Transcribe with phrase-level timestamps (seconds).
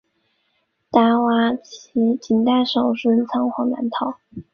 [0.89, 4.15] 达瓦齐仅带少数人仓皇南逃。